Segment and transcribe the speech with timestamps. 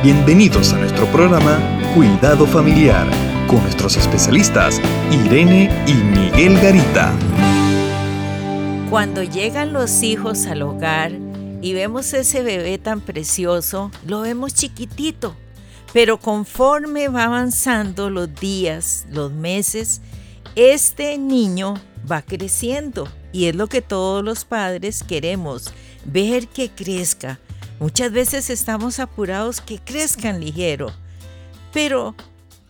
[0.00, 1.58] Bienvenidos a nuestro programa
[1.92, 3.04] Cuidado Familiar
[3.48, 4.80] con nuestros especialistas
[5.10, 7.12] Irene y Miguel Garita.
[8.90, 11.10] Cuando llegan los hijos al hogar
[11.60, 15.34] y vemos ese bebé tan precioso, lo vemos chiquitito,
[15.92, 20.00] pero conforme va avanzando los días, los meses,
[20.54, 21.74] este niño
[22.08, 25.72] va creciendo y es lo que todos los padres queremos,
[26.04, 27.40] ver que crezca.
[27.80, 30.88] Muchas veces estamos apurados que crezcan ligero,
[31.72, 32.16] pero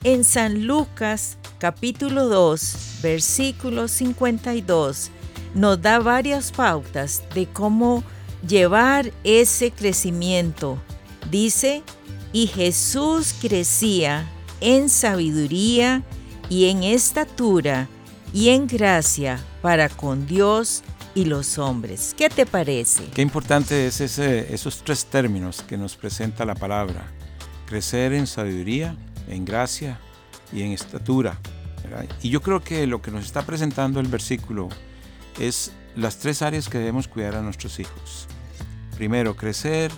[0.05, 5.11] en San Lucas capítulo 2, versículo 52,
[5.55, 8.05] nos da varias pautas de cómo
[8.47, 10.79] llevar ese crecimiento.
[11.31, 11.83] Dice,
[12.35, 14.31] y Jesús crecía
[14.61, 16.03] en sabiduría
[16.51, 17.89] y en estatura
[18.35, 20.83] y en gracia para con Dios
[21.19, 22.15] y los hombres.
[22.17, 23.03] ¿Qué te parece?
[23.07, 27.09] Qué importante es ese, esos tres términos que nos presenta la palabra.
[27.67, 29.99] Crecer en sabiduría, en gracia
[30.53, 31.41] y en estatura.
[32.23, 34.69] Y yo creo que lo que nos está presentando el versículo
[35.41, 38.29] es las tres áreas que debemos cuidar a nuestros hijos.
[38.97, 39.91] Primero, crecer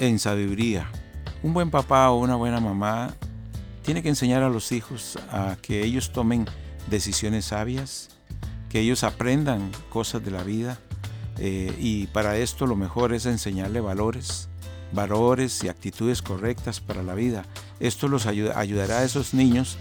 [0.00, 0.90] en sabiduría.
[1.44, 3.14] Un buen papá o una buena mamá
[3.84, 6.46] tiene que enseñar a los hijos a que ellos tomen
[6.90, 8.08] decisiones sabias,
[8.68, 10.78] que ellos aprendan cosas de la vida
[11.38, 14.48] eh, y para esto lo mejor es enseñarle valores,
[14.92, 17.44] valores y actitudes correctas para la vida.
[17.80, 19.76] Esto los ayudará a esos niños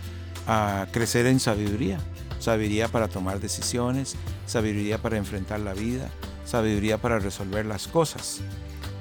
[0.48, 2.00] a crecer en sabiduría,
[2.40, 6.10] sabiduría para tomar decisiones, sabiduría para enfrentar la vida,
[6.46, 8.40] sabiduría para resolver las cosas.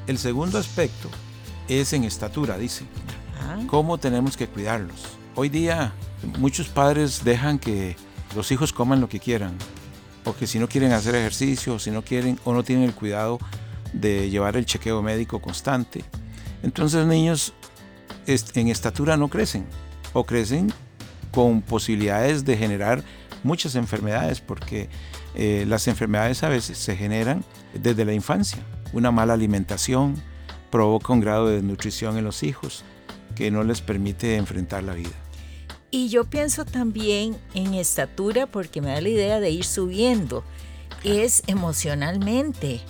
[0.06, 1.09] El segundo aspecto
[1.69, 2.84] es en estatura, dice.
[3.69, 5.05] ¿Cómo tenemos que cuidarlos?
[5.34, 5.93] Hoy día
[6.39, 7.97] muchos padres dejan que
[8.37, 9.56] los hijos coman lo que quieran,
[10.25, 12.95] o que si no quieren hacer ejercicio, o si no quieren o no tienen el
[12.95, 13.39] cuidado
[13.93, 16.05] de llevar el chequeo médico constante.
[16.62, 17.55] Entonces niños
[18.27, 19.65] en estatura no crecen,
[20.12, 20.72] o crecen
[21.33, 23.03] con posibilidades de generar
[23.43, 24.88] muchas enfermedades, porque
[25.34, 28.59] eh, las enfermedades a veces se generan desde la infancia.
[28.93, 30.15] Una mala alimentación
[30.71, 32.84] provoca un grado de desnutrición en los hijos
[33.34, 35.25] que no les permite enfrentar la vida.
[35.97, 40.45] Y yo pienso también en estatura porque me da la idea de ir subiendo.
[41.05, 42.83] Es emocionalmente.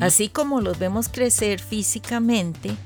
[0.00, 2.76] Así como los vemos crecer físicamente,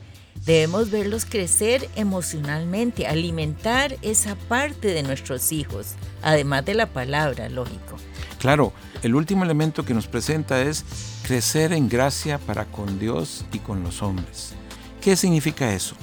[0.44, 7.96] debemos verlos crecer emocionalmente, alimentar esa parte de nuestros hijos, además de la palabra, lógico.
[8.38, 8.72] Claro,
[9.02, 10.84] el último elemento que nos presenta es
[11.24, 14.52] crecer en gracia para con Dios y con los hombres.
[15.00, 15.96] ¿Qué significa eso?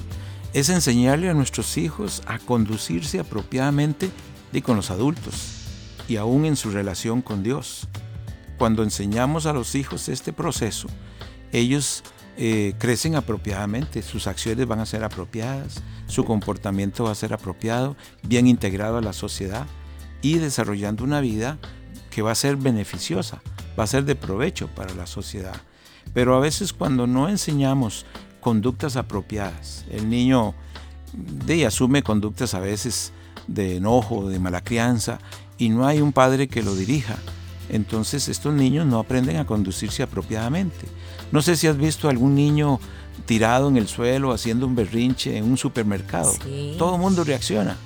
[0.54, 4.10] Es enseñarle a nuestros hijos a conducirse apropiadamente
[4.52, 5.64] y con los adultos
[6.08, 7.88] y aún en su relación con Dios.
[8.56, 10.86] Cuando enseñamos a los hijos este proceso,
[11.52, 12.04] ellos
[12.36, 17.96] eh, crecen apropiadamente, sus acciones van a ser apropiadas, su comportamiento va a ser apropiado,
[18.22, 19.66] bien integrado a la sociedad
[20.22, 21.58] y desarrollando una vida
[22.10, 23.42] que va a ser beneficiosa,
[23.78, 25.56] va a ser de provecho para la sociedad.
[26.12, 28.06] Pero a veces cuando no enseñamos
[28.44, 29.86] conductas apropiadas.
[29.90, 30.54] El niño
[31.14, 33.10] de, asume conductas a veces
[33.46, 35.18] de enojo, de mala crianza,
[35.56, 37.16] y no hay un padre que lo dirija.
[37.70, 40.86] Entonces estos niños no aprenden a conducirse apropiadamente.
[41.32, 42.80] No sé si has visto algún niño
[43.24, 46.34] tirado en el suelo haciendo un berrinche en un supermercado.
[46.76, 47.78] Todo el mundo reacciona.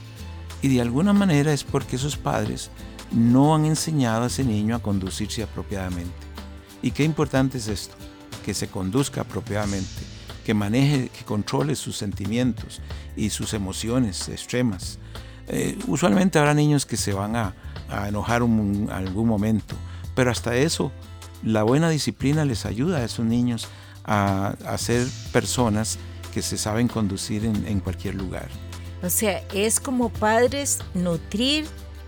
[0.60, 2.72] Y de alguna manera es porque esos padres
[3.12, 6.26] no han enseñado a ese niño a conducirse apropiadamente.
[6.82, 7.94] Y qué importante es esto,
[8.44, 10.17] que se conduzca apropiadamente
[10.48, 12.80] que maneje, que controle sus sentimientos
[13.14, 14.98] y sus emociones extremas.
[15.46, 17.54] Eh, usualmente habrá niños que se van a,
[18.06, 19.74] enojar en algún momento,
[20.14, 20.90] pero hasta eso,
[21.42, 23.68] la buena disciplina les ayuda a esos niños
[24.04, 25.98] a, ser personas
[26.32, 28.48] que se saben conducir en, cualquier lugar.
[29.02, 31.66] O sea, es como padres nutrir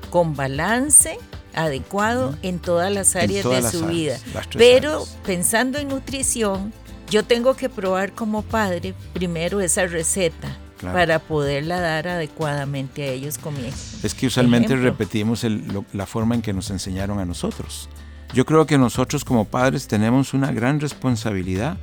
[0.08, 1.18] con balance
[1.54, 4.16] adecuado en todas las áreas de su vida.
[4.56, 6.72] Pero pensando en nutrición,
[7.10, 13.36] yo tengo que probar como padre primero esa receta para poderla dar adecuadamente a ellos
[13.36, 13.77] comiendo.
[14.03, 15.45] Es que usualmente repetimos
[15.92, 17.89] la forma en que nos enseñaron a nosotros.
[18.33, 21.77] Yo creo que nosotros como padres tenemos una gran responsabilidad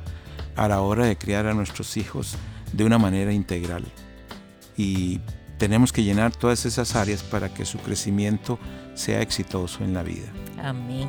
[0.56, 2.36] a la hora de criar a nuestros hijos
[2.72, 3.84] de una manera integral.
[4.76, 5.20] Y
[5.58, 8.58] tenemos que llenar todas esas áreas para que su crecimiento
[8.94, 10.26] sea exitoso en la vida.
[10.62, 11.08] Amén.